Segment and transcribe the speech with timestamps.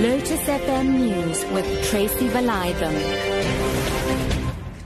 [0.00, 2.96] Lotus FM News with Tracy Valaydham.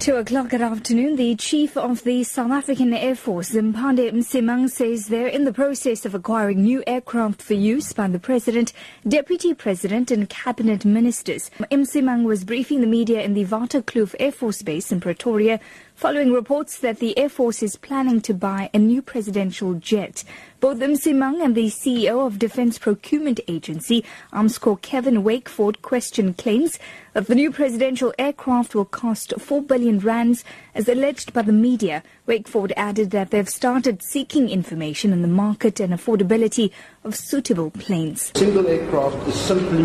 [0.01, 5.07] Two o'clock at afternoon, the chief of the South African Air Force, Mpande Msimang, says
[5.07, 8.73] they're in the process of acquiring new aircraft for use by the president,
[9.07, 11.49] deputy president, and cabinet ministers.
[11.71, 15.61] Msimang was briefing the media in the Waterkloof Air Force Base in Pretoria
[15.95, 20.25] following reports that the Air Force is planning to buy a new presidential jet.
[20.61, 26.79] Both Msimang and the CEO of Defence Procurement Agency, Armscor Kevin Wakeford, questioned claims
[27.13, 30.43] that the new presidential aircraft will cost 4 billion rands
[30.75, 32.03] as alleged by the media.
[32.27, 36.73] Wakeford added that they've started seeking information on the market and affordability
[37.05, 38.33] of suitable planes.
[38.35, 39.85] Single aircraft is simply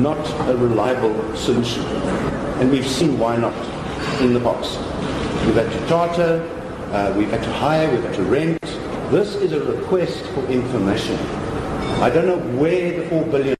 [0.00, 1.84] not a reliable solution.
[2.58, 3.54] And we've seen why not
[4.20, 5.13] in the past.
[5.46, 6.42] We've had to charter,
[6.92, 8.60] uh, we've had to hire, we've had to rent.
[9.10, 11.16] This is a request for information.
[12.00, 13.56] I don't know where the 4 billion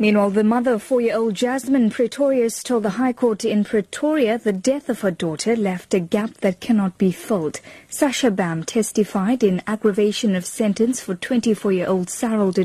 [0.00, 4.88] Meanwhile, the mother of four-year-old Jasmine Pretorius told the High Court in Pretoria the death
[4.88, 7.60] of her daughter left a gap that cannot be filled.
[7.88, 12.64] Sasha Bam testified in aggravation of sentence for 24-year-old Cyril du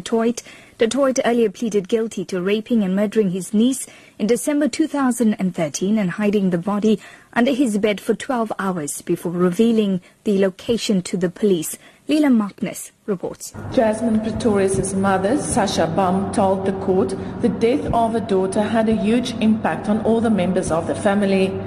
[0.84, 3.88] Du Toit earlier pleaded guilty to raping and murdering his niece
[4.20, 7.00] in December 2013 and hiding the body
[7.32, 11.78] under his bed for 12 hours before revealing the location to the police.
[12.10, 13.54] Leela Magnus reports.
[13.72, 18.94] Jasmine Pretorius' mother, Sasha Baum, told the court the death of her daughter had a
[18.98, 21.58] huge impact on all the members of the family.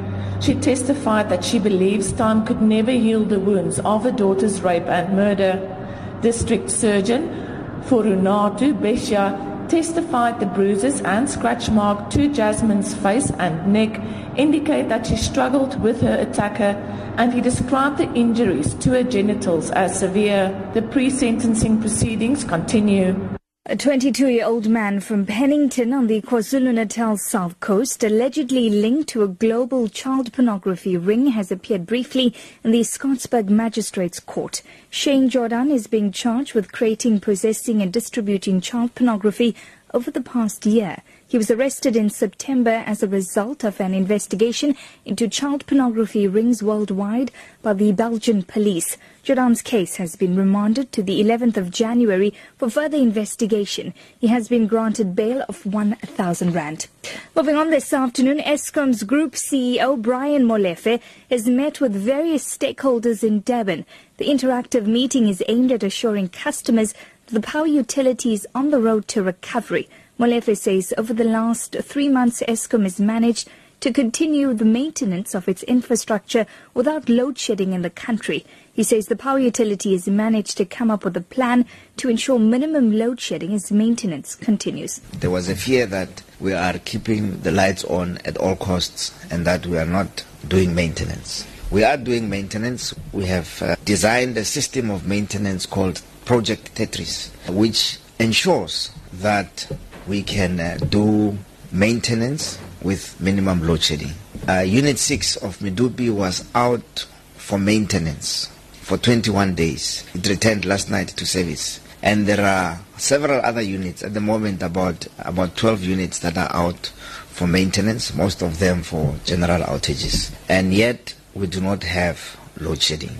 [0.43, 4.85] She testified that she believes time could never heal the wounds of her daughter's rape
[4.85, 5.73] and murder.
[6.21, 7.46] District Surgeon
[7.89, 14.01] Forunatu Besha testified the bruises and scratch mark to Jasmine's face and neck
[14.37, 16.75] indicate that she struggled with her attacker
[17.17, 20.71] and he described the injuries to her genitals as severe.
[20.75, 23.36] The pre-sentencing proceedings continue.
[23.69, 29.89] A 22-year-old man from Pennington on the KwaZulu-Natal south coast, allegedly linked to a global
[29.89, 32.33] child pornography ring, has appeared briefly
[32.63, 34.63] in the Scottburgh Magistrates Court.
[34.89, 39.57] Shane Jordan is being charged with creating, possessing and distributing child pornography
[39.93, 40.99] over the past year.
[41.29, 46.63] He was arrested in September as a result of an investigation into child pornography rings
[46.63, 47.33] worldwide
[47.63, 48.97] by the Belgian police.
[49.25, 53.93] Jordan's case has been remanded to the 11th of January for further investigation.
[54.21, 56.87] He has been granted bail of 1,000 rand.
[57.35, 63.41] Moving on this afternoon, Eskom's Group CEO Brian Molefe has met with various stakeholders in
[63.41, 63.85] Durban.
[64.19, 66.95] The interactive meeting is aimed at assuring customers
[67.27, 69.89] that the power utility is on the road to recovery.
[70.19, 73.51] Molefe says over the last three months, Eskom has managed
[73.81, 78.47] to continue the maintenance of its infrastructure without load shedding in the country.
[78.73, 81.67] He says the power utility has managed to come up with a plan
[81.99, 85.01] to ensure minimum load shedding as maintenance continues.
[85.21, 89.47] There was a fear that we are keeping the lights on at all costs and
[89.47, 91.47] that we are not doing maintenance.
[91.71, 92.95] We are doing maintenance.
[93.13, 99.69] We have uh, designed a system of maintenance called Project Tetris, which ensures that
[100.07, 101.37] we can uh, do
[101.73, 104.13] maintenance with minimum load shedding.
[104.49, 110.05] Uh, Unit 6 of Medupi was out for maintenance for 21 days.
[110.15, 111.81] It returned last night to service.
[112.03, 116.55] And there are several other units at the moment, about, about 12 units that are
[116.55, 116.87] out
[117.27, 120.33] for maintenance, most of them for general outages.
[120.49, 123.17] And yet, we do not have load shedding.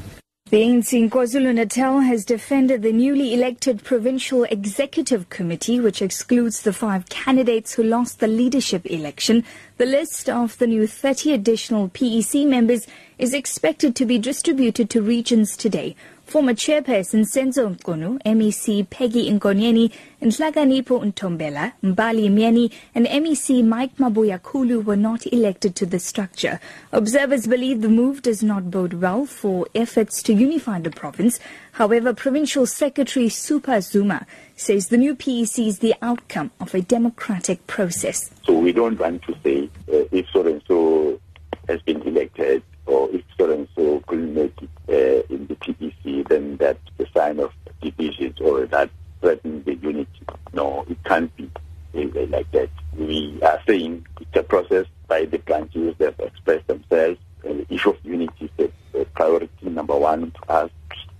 [0.57, 7.11] ANC in KwaZulu-Natal has defended the newly elected Provincial Executive Committee, which excludes the five
[7.11, 9.45] candidates who lost the leadership election.
[9.77, 12.87] The list of the new 30 additional PEC members
[13.19, 15.95] is expected to be distributed to regions today.
[16.27, 24.85] Former chairperson Senzo Mchunu, MEC Peggy Nkonyeni, Nhlakanipho Ntombela, Mbali Myeni, and MEC Mike Mabuya
[24.85, 26.59] were not elected to the structure.
[26.91, 31.39] Observers believe the move does not bode well for efforts to unify the province.
[31.71, 34.27] However, Provincial Secretary Super Zuma
[34.57, 38.33] says the new PEC is the outcome of a democratic process.
[38.45, 41.21] So we don't want to say uh, if so and so
[41.69, 46.29] has been elected or if so and so couldn't make it uh, in the PEC,
[46.29, 48.91] then that's a sign of divisions or that
[49.21, 50.09] threatens the unity.
[50.53, 51.51] No, it can't be
[51.95, 52.71] uh, uh, like that.
[52.97, 57.19] We are saying it's a process by the branches that have expressed themselves.
[57.45, 60.71] And the issue of unity is a uh, priority number one to us.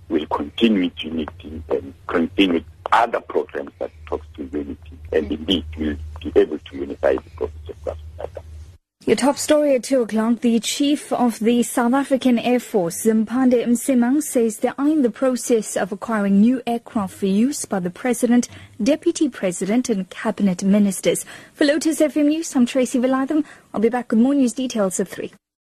[0.09, 4.97] We'll continue with unity and continue with other programs that talks to unity.
[5.11, 5.31] And mm.
[5.31, 7.97] indeed, we'll be able to unify the province of
[9.07, 9.15] KwaZulu-Natal.
[9.15, 10.41] top story at 2 o'clock.
[10.41, 15.09] The chief of the South African Air Force, Zimpande Msimang, says they are in the
[15.09, 18.49] process of acquiring new aircraft for use by the president,
[18.83, 21.23] deputy president, and cabinet ministers.
[21.53, 23.45] For Lotus FM News, I'm Tracy Valaydham.
[23.73, 25.31] I'll be back with more news details at 3.